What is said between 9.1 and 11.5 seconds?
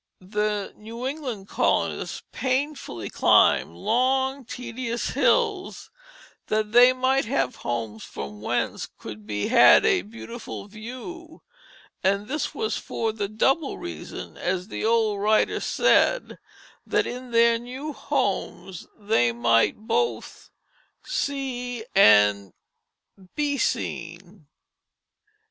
be had a beautiful view,